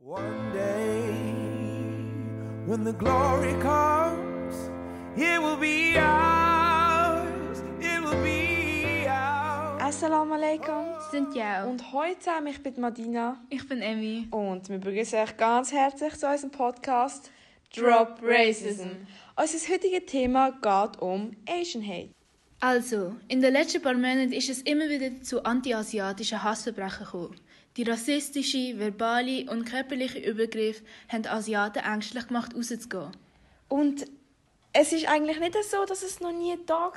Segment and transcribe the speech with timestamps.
[0.00, 1.10] One day,
[2.66, 4.70] when the glory comes,
[5.16, 7.58] it will be ours.
[7.80, 9.82] It will be ours.
[9.82, 10.94] Assalamu alaikum.
[11.10, 11.64] sind ja.
[11.64, 14.28] Und heute zusammen, ich bin Madina Ich bin Emmy.
[14.30, 17.32] und wir begrüßen euch ganz herzlich zu unserem Podcast
[17.74, 18.90] Drop Racism.
[19.36, 22.14] Unser heutiges Thema geht um Asian Hate.
[22.60, 27.40] Also, in den letzten paar Monaten ist es immer wieder zu anti-asiatischen Hassverbrechen gekommen.
[27.76, 33.12] Die rassistische, verbale und körperliche Übergriffe haben Asiaten ängstlich gemacht, rauszugehen.
[33.68, 34.06] Und
[34.72, 36.92] es ist eigentlich nicht so, dass es noch nie da war.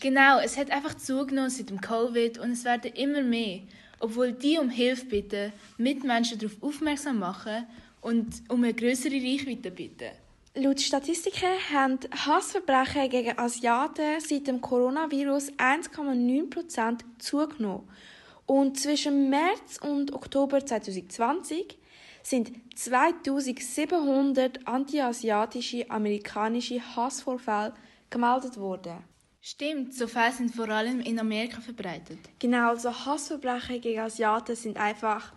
[0.00, 3.62] Genau, es hat einfach zugenommen seit dem Covid und es werden immer mehr.
[3.98, 7.66] Obwohl die um Hilfe bitten, Mitmenschen darauf aufmerksam machen
[8.00, 10.10] und um eine größere Reichweite bitten.
[10.56, 17.88] Laut Statistiken haben Hassverbrechen gegen Asiaten seit dem Coronavirus 1,9% zugenommen.
[18.46, 21.76] Und zwischen März und Oktober 2020
[22.22, 27.74] sind 2700 anti-asiatische amerikanische Hassvorfälle
[28.08, 29.02] gemeldet worden.
[29.40, 32.20] Stimmt, so Fälle sind vor allem in Amerika verbreitet.
[32.38, 35.32] Genau, also Hassverbrechen gegen Asiaten sind einfach,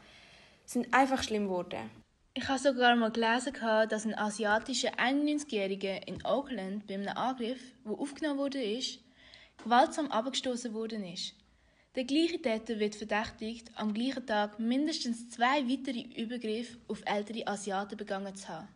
[0.64, 1.90] sind einfach schlimm geworden.
[2.38, 3.52] Ich habe sogar mal gelesen,
[3.90, 9.00] dass ein asiatischer 91-Jähriger in Oakland bei einem Angriff, der aufgenommen wurde, ist,
[9.64, 11.34] gewaltsam abgestoßen worden ist.
[11.96, 17.98] Der gleiche Täter wird verdächtigt, am gleichen Tag mindestens zwei weitere Übergriffe auf ältere Asiaten
[17.98, 18.68] begangen zu haben.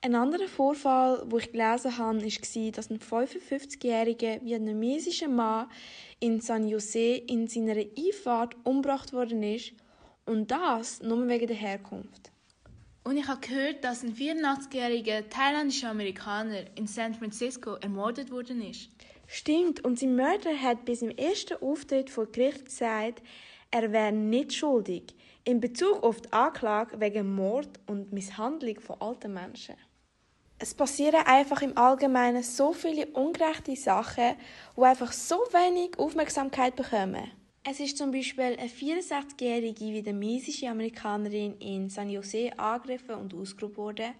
[0.00, 5.70] Ein anderer Vorfall, wo ich gelesen habe, war, dass ein 55-jähriger vietnamesischer Mann
[6.18, 9.74] in San Jose in seiner Einfahrt umgebracht worden ist
[10.24, 12.32] und das nur wegen der Herkunft.
[13.06, 18.90] Und ich habe gehört, dass ein 84-jähriger thailändischer Amerikaner in San Francisco ermordet worden ist.
[19.28, 23.22] Stimmt, und sein Mörder hat bis im ersten Auftritt vor Gericht gesagt,
[23.70, 29.34] er wäre nicht schuldig in Bezug auf die Anklage wegen Mord und Misshandlung von alten
[29.34, 29.76] Menschen.
[30.58, 34.34] Es passieren einfach im Allgemeinen so viele ungerechte Sachen,
[34.76, 37.30] die einfach so wenig Aufmerksamkeit bekommen.
[37.68, 44.14] Es ist zum Beispiel eine 64-jährige vietnamesische Amerikanerin in San Jose angegriffen und ausgeraubt worden.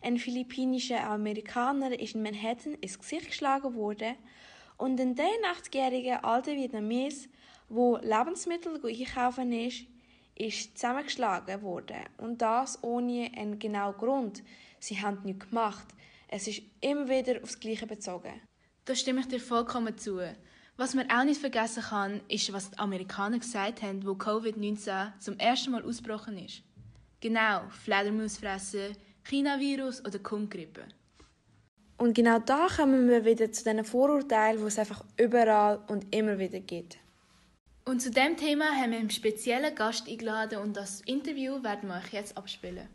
[0.00, 4.14] Ein philippinischer Amerikaner ist in Manhattan ins Gesicht geschlagen worden
[4.76, 7.28] und ein 83-jähriger alter Vietnames,
[7.68, 9.84] wo Lebensmittel einkaufen ist,
[10.36, 14.44] ist zusammengeschlagen worden und das ohne einen genauen Grund.
[14.78, 15.88] Sie haben nichts gemacht.
[16.28, 18.40] Es ist immer wieder aufs Gleiche bezogen.
[18.84, 20.20] Da stimme ich dir vollkommen zu.
[20.80, 25.36] Was man auch nicht vergessen kann, ist, was die Amerikaner gesagt haben, wo Covid-19 zum
[25.36, 26.62] ersten Mal ausgebrochen ist.
[27.20, 30.82] Genau, Fledermausfressen, China-Virus oder Kundgrippe.
[31.96, 36.38] Und genau da kommen wir wieder zu diesen Vorurteilen, die es einfach überall und immer
[36.38, 36.98] wieder gibt.
[37.84, 41.96] Und zu dem Thema haben wir einen speziellen Gast eingeladen und das Interview werden wir
[41.96, 42.86] euch jetzt abspielen.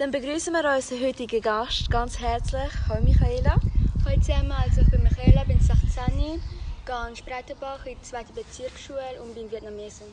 [0.00, 2.72] Dann begrüßen wir unseren heutigen Gast ganz herzlich.
[2.88, 3.60] Hallo Michaela.
[4.02, 9.20] Hallo zusammen, also ich bin Michaela, bin 16, gehe in Spreitenbach in die zweite Bezirksschule
[9.22, 10.06] und bin Vietnamesin.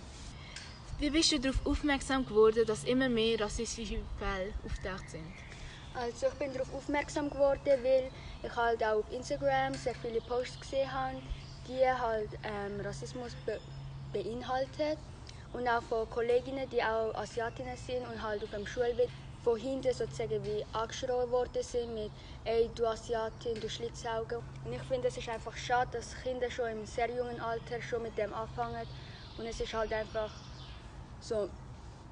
[0.99, 5.23] Wie bist du darauf aufmerksam geworden, dass immer mehr rassistische Fälle auftaucht sind?
[5.93, 8.11] Also ich bin darauf aufmerksam geworden, weil
[8.43, 11.21] ich halt auch auf Instagram sehr viele Posts gesehen habe,
[11.65, 13.57] die halt ähm, Rassismus be
[14.11, 14.97] beinhaltet
[15.53, 19.07] und auch von Kolleginnen, die auch Asiatinnen sind und halt auf dem Schulweg
[19.47, 22.11] von hinten sozusagen wie angeschrien worden sind mit
[22.43, 24.39] «Ey, du Asiatin, du Schlitzauge».
[24.65, 28.03] Und ich finde, es ist einfach schade, dass Kinder schon im sehr jungen Alter schon
[28.03, 28.85] mit dem anfangen
[29.37, 30.29] und es ist halt einfach
[31.21, 31.47] so,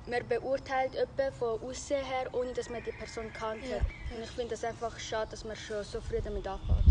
[0.07, 3.68] man beurteilt jemanden von außen her, ohne dass man die Person kennt.
[3.69, 3.79] Ja.
[4.16, 6.85] Und ich finde es einfach schade, dass man schon so früh damit anfängt.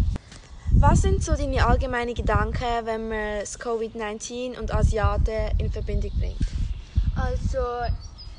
[0.79, 6.45] Was sind so deine allgemeinen Gedanken, wenn man das Covid-19 und Asiaten in Verbindung bringt?
[7.17, 7.61] Also,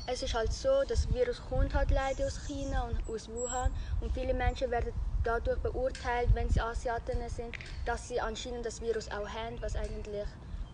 [0.08, 4.12] es ist halt so, das Virus kommt halt leider aus China und aus Wuhan und
[4.12, 4.92] viele Menschen werden
[5.24, 10.28] dadurch beurteilt, wenn sie Asiatinnen sind, dass sie anscheinend das Virus auch haben, was eigentlich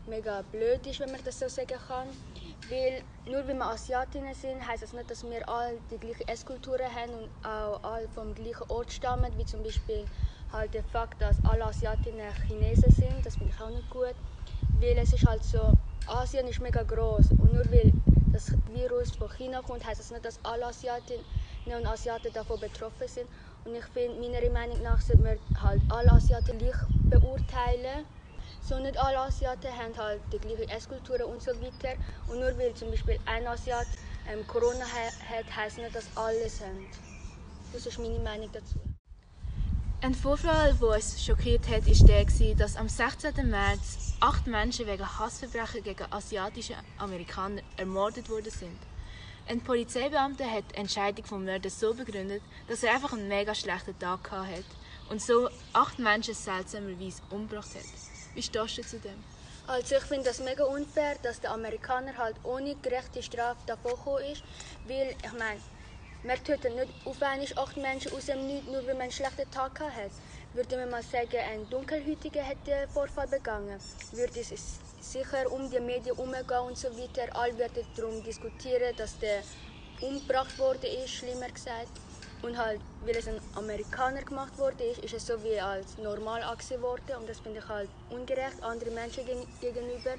[0.06, 2.08] mega blöd ist, wenn man das so sagen kann.
[2.68, 6.94] Weil nur weil wir Asiatinnen sind, heißt das nicht, dass wir alle die gleiche Esskulturen
[6.94, 10.06] haben und auch alle vom gleichen Ort stammen, wie zum Beispiel
[10.52, 13.24] halt der Fakt, dass alle Asiatinnen Chinesen sind.
[13.24, 14.14] Das finde ich auch nicht gut,
[14.74, 15.74] weil es ist halt so,
[16.06, 17.92] Asien ist mega groß und nur weil
[18.32, 21.24] das Virus von China kommt, heißt das nicht, dass alle Asiatinnen
[21.66, 23.28] und Asiaten davon betroffen sind.
[23.64, 26.76] Und ich finde, meiner Meinung nach sollte man halt alle Asiaten gleich
[27.10, 28.06] beurteilen.
[28.62, 31.94] So nicht alle Asiaten haben halt die gleiche Esskultur und so weiter.
[32.26, 33.86] Und nur weil zum Beispiel ein Asiat
[34.28, 36.88] ähm, Corona ha hat, heisst nicht, dass alle sind.
[37.72, 38.91] Das ist meine Meinung dazu.
[40.04, 43.48] Ein Vorfall, der uns schockiert hat, war der, dass am 16.
[43.48, 48.76] März acht Menschen wegen Hassverbrechen gegen asiatische Amerikaner ermordet worden sind.
[49.48, 53.96] Ein Polizeibeamter hat die Entscheidung vom Mörder so begründet, dass er einfach einen mega schlechten
[54.00, 54.64] Tag hat
[55.08, 58.34] und so acht Menschen seltsamerweise umgebracht hat.
[58.34, 59.22] Wie stehst du zu dem?
[59.68, 64.42] Also ich finde das mega unfair, dass der Amerikaner halt ohne gerechte Strafe davon ist,
[64.88, 65.60] weil ich meine,
[66.24, 69.50] man tötet nicht auf einmal acht Menschen aus dem Nichts, nur weil man einen schlechten
[69.50, 70.12] Tag hat.
[70.54, 73.80] Würde man mal sagen, ein Dunkelhäutiger hat den Vorfall begangen,
[74.12, 77.34] würde es sicher um die Medien umgehen und so weiter.
[77.34, 79.42] Alle werden darum diskutieren, dass der
[80.00, 81.90] umgebracht wurde, ist, schlimmer gesagt.
[82.42, 86.42] Und halt, weil es ein Amerikaner gemacht wurde, ist, ist es so wie als normal
[86.42, 87.16] angesehen worden.
[87.20, 89.24] Und das finde ich halt ungerecht anderen Menschen
[89.60, 90.14] gegenüber.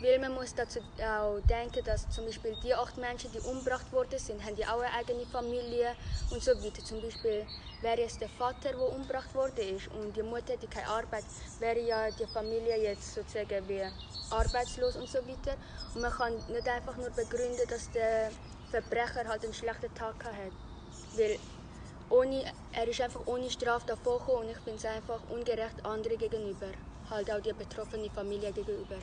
[0.00, 4.18] Weil man muss dazu auch denken, dass zum Beispiel die acht Menschen, die umgebracht worden
[4.18, 5.94] sind, haben ja auch eine eigene Familie
[6.30, 6.84] und so weiter.
[6.84, 7.46] Zum Beispiel
[7.80, 11.24] wäre es der Vater, der umgebracht worden ist und die Mutter hätte keine Arbeit,
[11.58, 13.84] wäre ja die Familie jetzt sozusagen wie
[14.30, 15.56] arbeitslos und so weiter.
[15.94, 18.30] Und man kann nicht einfach nur begründen, dass der
[18.70, 20.52] Verbrecher halt einen schlechten Tag hat.
[21.12, 21.38] Weil
[22.10, 26.72] ohne, er ist einfach ohne Strafe davon und ich finde es einfach ungerecht anderen gegenüber.
[27.10, 28.96] Halt auch die betroffene Familie gegenüber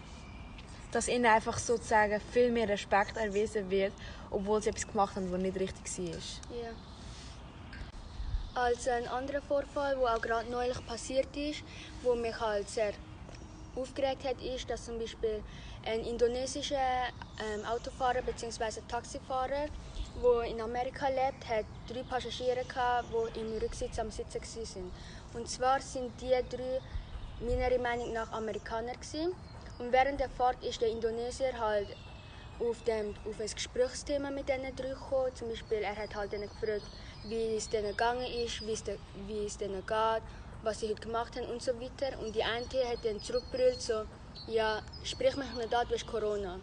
[0.92, 3.94] dass ihnen einfach sozusagen viel mehr Respekt erwiesen wird,
[4.30, 6.58] obwohl sie etwas gemacht haben, was nicht richtig war.
[6.58, 6.72] Ja.
[8.54, 11.64] Also ein anderer Vorfall, der auch gerade neulich passiert ist,
[12.04, 12.92] wo mich halt sehr
[13.76, 15.42] aufgeregt hat, ist, dass zum Beispiel
[15.86, 18.82] ein indonesischer ähm, Autofahrer bzw.
[18.88, 19.68] Taxifahrer,
[20.22, 24.92] der in Amerika lebt, hat drei Passagiere gehabt, die im Rücksitz am Sitzen waren.
[25.34, 26.82] Und zwar sind die drei
[27.40, 29.34] meiner Meinung nach Amerikaner gewesen.
[29.82, 31.88] Und während der Fahrt ist der Indonesier halt
[32.60, 34.94] auf, dem, auf ein Gesprächsthema mit denen drei.
[35.34, 36.86] Zum Beispiel, er hat halt gefragt,
[37.24, 40.22] wie es denen gegangen ist, wie es, de, wie es denen geht,
[40.62, 42.20] was sie heute gemacht haben und so weiter.
[42.20, 44.04] Und die eine hat dann zurückgebrüllt, so,
[44.46, 46.60] ja, sprich mich nicht an, du hast Corona.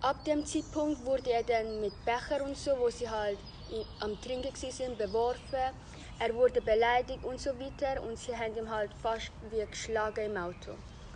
[0.00, 3.38] Ab dem Zeitpunkt wurde er dann mit Becher und so, wo sie halt
[4.00, 5.74] am Trinken waren, beworfen.
[6.18, 10.36] Er wurde beleidigt und so weiter und sie haben ihn halt fast wie geschlagen im
[10.38, 10.72] Auto.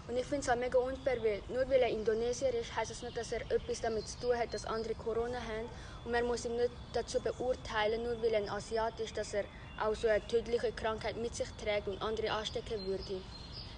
[0.09, 3.01] Und ich finde es auch mega unfair, weil nur weil er Indonesier ist, heißt es
[3.01, 5.69] das nicht, dass er etwas damit zu tun hat, dass andere Corona haben.
[6.05, 9.45] Und man muss ihn nicht dazu beurteilen, nur weil er ein Asiat ist, dass er
[9.79, 13.21] auch so eine tödliche Krankheit mit sich trägt und andere anstecken würde.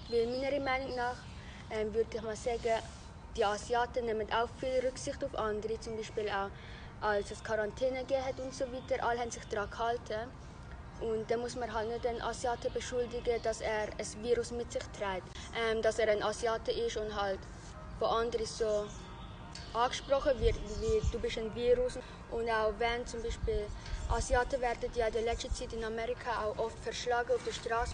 [0.09, 1.17] Weil meiner Meinung nach
[1.69, 2.81] ähm, würde ich mal sagen,
[3.35, 6.49] die Asiaten nehmen auch viel Rücksicht auf andere, zum Beispiel auch
[7.01, 9.03] als es Quarantäne gegeben hat und so weiter.
[9.03, 10.29] Alle haben sich daran gehalten.
[11.01, 14.83] Und dann muss man halt nicht den Asiaten beschuldigen, dass er ein Virus mit sich
[14.97, 15.27] trägt.
[15.57, 17.39] Ähm, dass er ein Asiate ist und halt
[17.99, 18.87] von anderen so
[19.73, 21.97] angesprochen wird, wie du bist ein Virus.
[22.29, 23.67] Und auch wenn zum Beispiel
[24.09, 27.93] Asiaten werden ja in der letzten Zeit in Amerika auch oft verschlagen auf der Straße,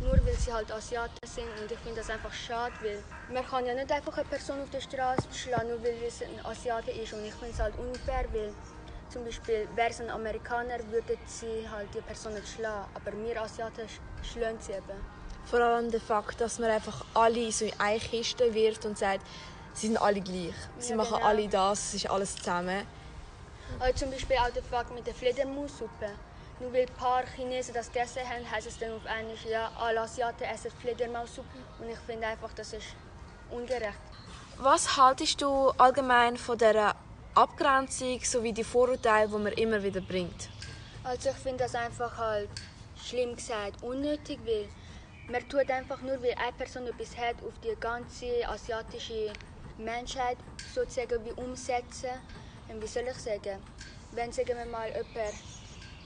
[0.00, 1.50] nur weil sie halt Asiaten sind.
[1.60, 4.70] Und ich finde das einfach schade, weil man kann ja nicht einfach eine Person auf
[4.70, 7.12] der Straße schlagen, nur weil es ein Asiate ist.
[7.12, 8.54] Und ich finde es halt unfair, weil
[9.08, 13.40] zum Beispiel wäre es ein Amerikaner, würden sie halt die Person nicht schlagen, aber wir
[13.40, 13.86] Asiaten
[14.22, 15.00] schlagen sie eben.
[15.46, 19.24] Vor allem der Fakt, dass man einfach alle so in eine Kiste wirft und sagt,
[19.72, 20.54] sie sind alle gleich.
[20.78, 21.26] Sie ja, machen genau.
[21.26, 22.86] alle das, es ist alles zusammen.
[23.78, 26.10] Also zum Beispiel auch der Fakt mit der Fledermaussuppe.
[26.58, 30.00] Nur weil ein paar Chinesen das gegessen haben, heißt es dann auf einmal, ja, alle
[30.00, 31.58] Asiaten essen Fledermaussuppe.
[31.78, 32.86] Und ich finde einfach, das ist
[33.50, 34.00] ungerecht.
[34.58, 36.96] Was haltest du allgemein von der
[37.36, 40.48] Abgrenzung sowie die Vorurteile, die man immer wieder bringt?
[41.04, 42.48] Also ich finde das einfach halt
[43.04, 44.66] schlimm gesagt unnötig, weil
[45.30, 49.34] man tut einfach nur, weil eine Person etwas hat, auf die ganze asiatische
[49.76, 50.38] Menschheit
[50.74, 52.08] sozusagen wie umsetzen.
[52.68, 53.60] Und wie soll ich sagen?
[54.12, 55.34] Wenn sagen wir mal jemand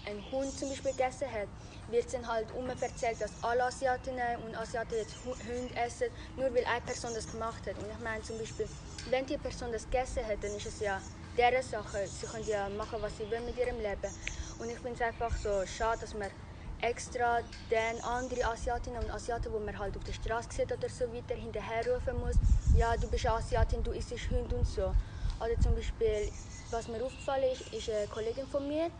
[0.06, 1.46] einen Hund zum Beispiel gegessen hat,
[1.92, 2.48] wird dann halt
[2.82, 7.64] erzählt, dass alle Asiatinnen und Asiaten jetzt Hunde essen, nur weil eine Person das gemacht
[7.68, 7.78] hat.
[7.78, 8.68] Und ich meine zum Beispiel,
[9.10, 11.00] wenn die Person das gegessen hat, dann ist es ja
[11.40, 12.06] deren Sache.
[12.06, 14.12] Sie können ja machen, was sie wollen mit ihrem Leben.
[14.58, 16.30] Und ich finde es einfach so schade, dass man
[16.82, 21.04] extra den anderen Asiatinnen und Asiaten, die man halt auf der Straße sieht oder so
[21.14, 22.36] weiter, hinterherrufen muss.
[22.76, 24.92] Ja, du bist Asiatin, du isst Hund und so.
[25.42, 26.30] Oder zum Beispiel,
[26.70, 28.90] was mir aufgefallen ist, ist eine Kollegin von mir.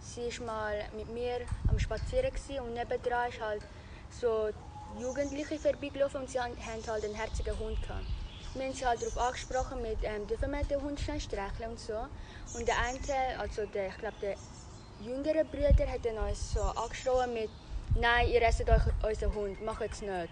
[0.00, 3.62] Sie war mal mit mir am Spazieren und nebendran ist halt
[4.08, 4.48] so
[4.98, 8.19] Jugendliche vorbeigelaufen und sie haben halt einen herzigen Hund gehabt.
[8.52, 11.78] Wir haben sie halt darauf angesprochen, mit, ähm, dürfen wir den Hund schnell streicheln und
[11.78, 11.94] so.
[12.54, 14.36] Und der eine, also der, ich glaube der
[14.98, 17.48] jüngere Bruder, hat dann uns so angeschrien mit
[17.94, 20.30] «Nein, ihr esst euch unseren Hund, macht es nicht».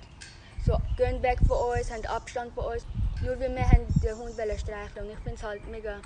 [0.66, 2.84] So, geht weg von uns, habt Abstand von uns,
[3.20, 6.00] nur weil wir den Hund streicheln Und ich finde es halt mega,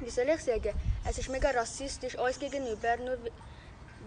[0.00, 0.74] wie soll ich sagen,
[1.08, 3.18] es ist mega rassistisch uns gegenüber, nur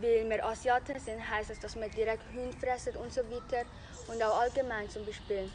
[0.02, 3.64] weil wir Asiaten sind, heißt es, dass wir direkt Hunde fressen und so weiter.
[4.08, 5.50] Und auch allgemein zum Beispiel.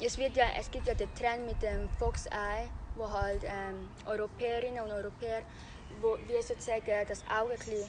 [0.00, 3.88] Es, wird ja, es gibt ja den Trend mit dem Fox Eye, wo halt ähm,
[4.04, 5.42] Europäerinnen und Europäer,
[6.02, 7.88] wo wir sozusagen das Auge ein bisschen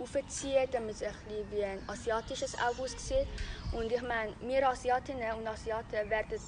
[0.00, 3.26] aufziehen, damit es ein bisschen wie ein asiatisches Auge aussieht.
[3.72, 6.40] Und ich meine, wir Asiatinnen und Asiaten werden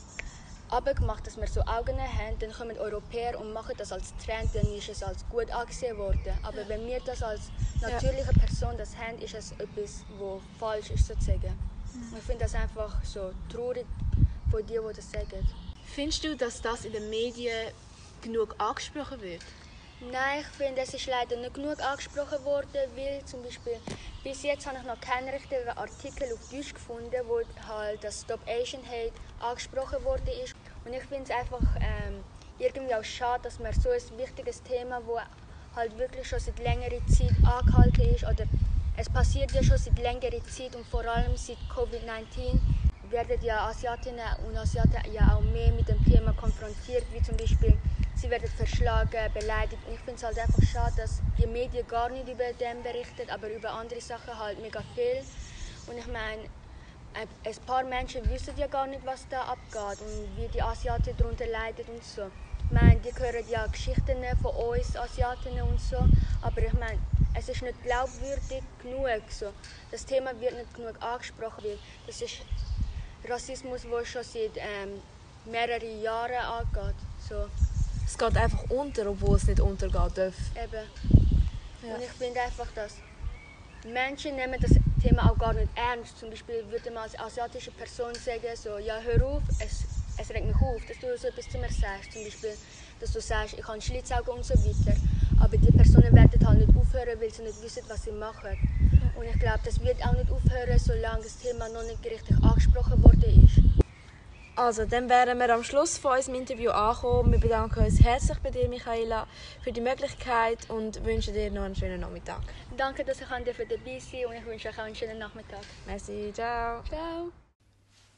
[0.71, 4.73] abgemacht, dass wir so Augen haben, dann kommen Europäer und machen das als Trend, dann
[4.73, 6.32] ist es als gut angesehen worden.
[6.44, 11.06] Aber wenn wir das als natürliche Person das haben, ist es etwas, was falsch ist
[11.06, 11.59] sozusagen.
[11.92, 12.16] Mhm.
[12.16, 13.85] Ich finde das einfach so traurig
[14.52, 15.49] von dir, die das sagen.
[15.87, 17.73] Findest du, dass das in den Medien
[18.21, 19.42] genug angesprochen wird?
[20.00, 23.78] Nein, ich finde, es ist leider nicht genug angesprochen worden, weil zum Beispiel
[24.23, 28.40] bis jetzt habe ich noch keinen richtigen Artikel auf Deutsch gefunden, wo halt das Stop
[28.47, 30.54] Asian Hate angesprochen worden ist.
[30.85, 32.23] Und ich finde es einfach ähm,
[32.59, 35.18] irgendwie auch schade, dass man so ein wichtiges Thema, wo
[35.76, 38.44] halt wirklich schon seit längerer Zeit angehalten ist, oder
[38.97, 42.61] es passiert ja schon seit längerer Zeit und vor allem seit Covid-19
[43.12, 47.76] werden ja Asiatinnen und Asiaten ja auch mehr mit dem Thema konfrontiert, wie zum Beispiel
[48.14, 49.83] sie werden verschlagen, beleidigt.
[49.87, 53.31] Und ich finde es halt einfach schade, dass die Medien gar nicht über dem berichten,
[53.31, 55.23] aber über andere Sachen halt mega viel.
[55.87, 56.49] Und ich meine,
[57.14, 61.47] ein paar Menschen wissen ja gar nicht, was da abgeht und wie die Asiaten darunter
[61.47, 62.31] leiden und so.
[62.64, 66.09] Ich meine, die hören ja Geschichten von uns Asiatinnen und so,
[66.40, 66.99] aber ich meine,
[67.35, 69.23] es ist nicht glaubwürdig genug.
[69.31, 69.52] So.
[69.90, 71.78] Das Thema wird nicht genug angesprochen.
[72.07, 72.40] Das ist
[73.29, 75.00] Rassismus, der schon seit ähm,
[75.45, 76.97] mehreren Jahren angeht.
[77.29, 77.47] So
[78.12, 80.35] es geht einfach unter, obwohl es nicht untergehen darf.
[80.55, 80.87] Eben.
[81.83, 81.95] Ja.
[81.95, 82.97] Und ich finde einfach, dass
[83.87, 86.19] Menschen nehmen das Thema auch gar nicht ernst.
[86.19, 89.85] Zum Beispiel würde man als asiatische Person sagen, so, ja hör auf, es,
[90.19, 92.12] es regt mich auf, dass du so etwas zu mir sagst.
[92.12, 92.55] Zum Beispiel,
[93.00, 94.97] dass du sagst, ich habe Schlitzaugen und so weiter.
[95.41, 98.59] Aber die Personen werden halt nicht aufhören, weil sie nicht wissen, was sie machen.
[99.14, 103.02] Und ich glaube, das wird auch nicht aufhören, solange das Thema noch nicht richtig angesprochen
[103.04, 103.62] worden ist.
[104.54, 107.33] Also, dann wären wir am Schluss von unserem Interview angekommen.
[107.33, 109.26] Wir bedanken uns herzlich bei dir, Michaela,
[109.62, 112.42] für die Möglichkeit und wünschen dir noch einen schönen Nachmittag.
[112.76, 115.61] Danke, dass ich für dabei sein und ich wünsche euch auch einen schönen Nachmittag.
[115.87, 116.83] Merci, ciao.
[116.85, 117.33] Ciao.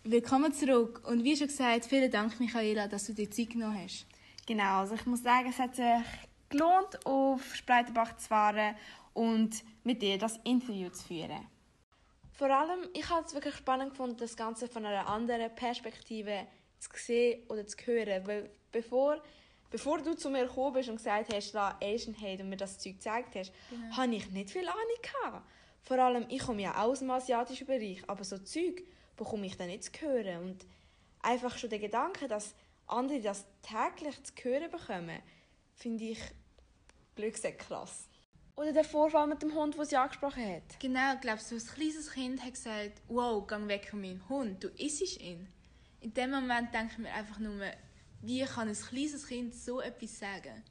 [0.02, 4.04] Willkommen zurück und wie schon gesagt, vielen Dank, Michaela, dass du dir Zeit genommen hast.
[4.46, 5.84] Genau, also ich muss sagen, es hat sich
[6.54, 8.76] gelohnt, auf Spreitenbach zu fahren
[9.12, 11.46] und mit dir das Interview zu führen.
[12.32, 16.46] Vor allem, ich habe es wirklich spannend gefunden, das Ganze von einer anderen Perspektive
[16.78, 18.26] zu sehen oder zu hören.
[18.26, 19.23] Weil bevor,
[19.70, 22.78] bevor du zu mir gekommen bist und gesagt hast, da Asian Hate und mir das
[22.78, 23.96] Zeug gezeigt hast, genau.
[23.96, 25.49] habe ich nicht viel Ahnung gehabt.
[25.82, 28.82] Vor allem, ich komme ja auch aus dem asiatischen Bereich, aber so Zeug
[29.16, 30.42] bekomme ich dann nicht zu hören.
[30.42, 30.66] Und
[31.23, 32.54] einfach schon der Gedanke, dass
[32.87, 35.20] andere das täglich zu hören bekommen,
[35.75, 36.18] finde ich
[37.14, 38.09] blöd krass.
[38.56, 40.78] Oder der Vorfall mit dem Hund, den sie angesprochen hat.
[40.78, 44.68] Genau, glaubst du, ein kleines Kind hat gesagt, wow, geh weg von meinem Hund, du
[44.68, 45.49] isst ihn.
[46.00, 47.59] In dem Moment denke ich mir einfach nur,
[48.21, 50.62] wie kann ein kleines Kind so etwas sagen?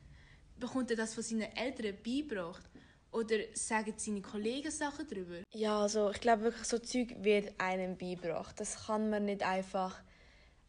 [0.57, 2.69] Bekommt er das von seinen Eltern beigebracht?
[3.11, 5.43] Oder sagen seine Kollegen Sachen darüber?
[5.53, 8.59] Ja, also ich glaube wirklich, so Zeug wird einem beigebracht.
[8.59, 10.01] Das kann man nicht einfach,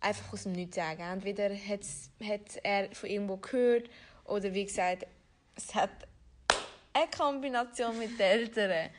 [0.00, 1.00] einfach aus dem Nichts sagen.
[1.00, 1.86] Entweder hat
[2.62, 3.88] er von irgendwo gehört
[4.24, 5.06] oder wie gesagt,
[5.54, 5.90] es hat
[6.92, 8.90] eine Kombination mit den Eltern.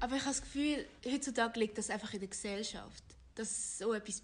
[0.00, 3.04] Aber ich habe das Gefühl, heutzutage liegt das einfach in der Gesellschaft.
[3.34, 4.22] Dass so etwas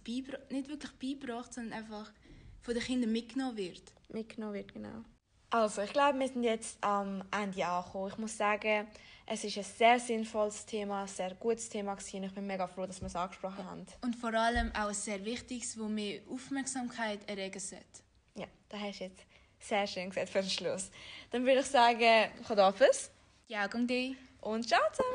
[0.51, 2.11] nicht wirklich beibracht, sondern einfach
[2.63, 3.93] von den Kindern mitgenommen wird.
[4.09, 5.05] Mitgenommen wird, genau.
[5.51, 8.09] Also, ich glaube, wir sind jetzt am Ende angekommen.
[8.09, 8.89] Ich muss sagen,
[9.27, 12.25] es ist ein sehr sinnvolles Thema, ein sehr gutes Thema gewesen.
[12.25, 13.87] Ich bin mega froh, dass wir es angesprochen haben.
[14.03, 18.03] Und vor allem auch ein sehr wichtiges, wo mehr Aufmerksamkeit erregen sollte.
[18.35, 19.25] Ja, das hast du jetzt
[19.69, 20.91] sehr schön gesagt für den Schluss.
[21.31, 23.11] Dann würde ich sagen, Godafis.
[23.49, 24.17] Ja, gang die.
[24.41, 25.15] Und ciao zusammen.